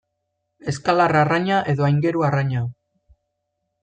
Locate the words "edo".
1.73-1.85